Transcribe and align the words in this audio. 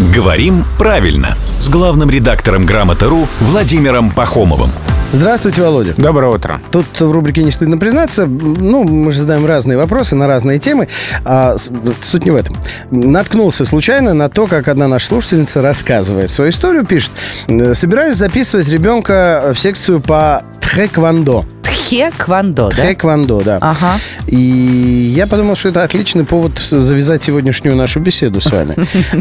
Говорим 0.00 0.64
правильно 0.78 1.36
с 1.58 1.68
главным 1.68 2.08
редактором 2.08 2.64
«Грамоты.ру» 2.64 3.28
Владимиром 3.38 4.10
Пахомовым. 4.10 4.70
Здравствуйте, 5.12 5.60
Володя. 5.60 5.92
Доброе 5.98 6.32
утро. 6.32 6.58
Тут 6.70 6.86
в 6.98 7.12
рубрике 7.12 7.42
«Не 7.44 7.50
стыдно 7.50 7.76
признаться», 7.76 8.24
ну, 8.24 8.82
мы 8.82 9.12
же 9.12 9.18
задаем 9.18 9.44
разные 9.44 9.76
вопросы 9.76 10.16
на 10.16 10.26
разные 10.26 10.58
темы, 10.58 10.88
а 11.26 11.58
суть 12.00 12.24
не 12.24 12.30
в 12.30 12.36
этом. 12.36 12.56
Наткнулся 12.90 13.66
случайно 13.66 14.14
на 14.14 14.30
то, 14.30 14.46
как 14.46 14.68
одна 14.68 14.88
наша 14.88 15.08
слушательница 15.08 15.60
рассказывает 15.60 16.30
свою 16.30 16.50
историю, 16.50 16.86
пишет, 16.86 17.10
«Э, 17.48 17.74
собираюсь 17.74 18.16
записывать 18.16 18.70
ребенка 18.70 19.52
в 19.54 19.58
секцию 19.58 20.00
по 20.00 20.44
тхэквондо. 20.62 21.44
Тхе-квандо, 21.90 22.68
да? 22.68 22.76
Тхэквондо, 22.76 23.42
да. 23.42 23.58
Ага. 23.60 23.98
И 24.28 24.36
я 24.36 25.26
подумал, 25.26 25.56
что 25.56 25.70
это 25.70 25.82
отличный 25.82 26.24
повод 26.24 26.56
завязать 26.70 27.24
сегодняшнюю 27.24 27.74
нашу 27.74 27.98
беседу 27.98 28.40
с 28.40 28.50
вами. 28.50 28.76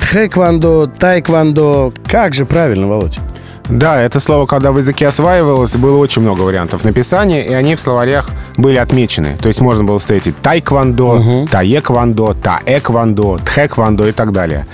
Тхэквондо, 0.00 0.88
тайквондо, 0.88 1.92
как 2.08 2.34
же 2.34 2.46
правильно, 2.46 2.88
Володь? 2.88 3.20
Да, 3.70 4.00
это 4.00 4.18
слово, 4.20 4.46
когда 4.46 4.72
в 4.72 4.78
языке 4.78 5.06
осваивалось, 5.06 5.76
было 5.76 5.96
очень 5.96 6.22
много 6.22 6.42
вариантов 6.42 6.84
написания, 6.84 7.44
и 7.46 7.52
они 7.52 7.76
в 7.76 7.80
словарях 7.80 8.30
были 8.56 8.76
отмечены. 8.76 9.36
То 9.40 9.48
есть 9.48 9.60
можно 9.60 9.84
было 9.84 9.98
встретить 9.98 10.36
тайквондо, 10.38 11.46
таеквондо, 11.50 12.34
таэквондо, 12.34 13.38
тхэквондо 13.38 14.08
и 14.08 14.12
так 14.12 14.32
далее. 14.32 14.66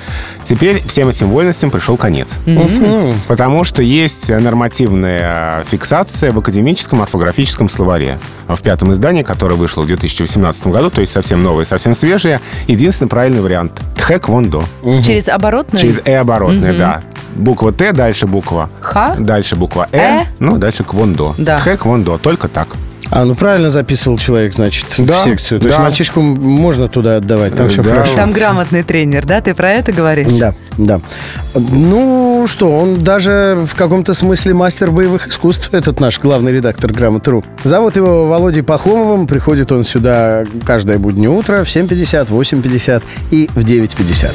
Теперь 0.45 0.83
всем 0.87 1.09
этим 1.09 1.29
вольностям 1.29 1.71
пришел 1.71 1.97
конец. 1.97 2.35
Потому 3.29 3.65
что 3.65 3.83
есть 3.83 4.29
нормативная 4.31 5.65
фиксация 5.71 6.33
в 6.33 6.39
академическом 6.39 7.03
орфографическом 7.03 7.69
словаре. 7.69 8.19
В 8.49 8.61
пятом 8.63 8.93
издании, 8.93 9.23
которое 9.23 9.57
вышло 9.57 9.83
в 9.83 9.87
2018 9.87 10.69
году, 10.69 10.91
то 10.91 11.01
есть 11.01 11.13
совсем 11.13 11.43
новое, 11.43 11.65
совсем 11.65 11.95
свежее, 11.95 12.41
единственный 12.67 13.09
правильный 13.09 13.43
вариант— 13.43 13.81
тхэквондо. 13.97 14.63
Через? 15.03 15.29
Через 15.81 16.01
«э» 16.05 16.17
оборотное, 16.17 16.73
да. 16.79 17.03
Буква 17.37 17.73
«т», 17.73 17.93
дальше 17.93 18.27
буква 18.27 18.69
Ха? 18.81 19.15
Дальше 19.19 19.57
буква 19.57 19.89
«э», 19.93 19.99
Э. 19.99 20.25
ну, 20.39 20.57
дальше 20.59 20.85
квондо. 20.85 21.35
Да. 21.39 21.59
Тхэ 21.59 21.77
квондо, 21.77 22.19
только 22.19 22.49
так. 22.49 22.69
А, 23.09 23.25
ну 23.25 23.37
правильно 23.37 23.71
записывал 23.71 24.19
человек, 24.19 24.53
значит, 24.55 24.87
Да, 24.99 25.21
в 25.21 25.23
секцию. 25.23 25.61
То 25.61 25.67
есть 25.67 25.79
да. 25.79 25.85
мальчишку 25.85 26.21
можно 26.21 26.89
туда 26.89 27.17
отдавать, 27.17 27.55
там 27.55 27.69
все 27.69 27.81
Да. 27.85 27.91
хорошо. 27.91 28.17
Там 28.17 28.33
грамотный 28.33 28.83
тренер, 28.83 29.25
да? 29.25 29.41
Ты 29.41 29.55
про 29.55 29.71
это 29.71 29.93
говоришь? 29.93 30.33
Да, 30.33 30.55
да. 30.77 31.01
Ну 31.55 32.47
что, 32.49 32.69
он 32.77 32.99
даже 32.99 33.59
в 33.65 33.77
каком-то 33.77 34.13
смысле 34.13 34.55
мастер 34.55 34.91
боевых 34.91 35.29
искусств, 35.29 35.69
этот 35.73 36.01
наш 36.01 36.19
главный 36.19 36.53
редактор 36.53 36.93
«Грамоты.ру». 36.93 37.45
Зовут 37.63 37.95
его 37.95 38.27
Володей 38.27 38.65
Пахомовым. 38.65 39.29
Приходит 39.29 39.71
он 39.71 39.85
сюда 39.85 40.43
каждое 40.65 40.99
буднее 40.99 41.31
утро 41.31 41.63
в 41.63 41.69
7.50, 41.69 42.27
8.50 42.29 43.03
и 43.31 43.49
в 43.55 43.59
9.50. 43.59 44.33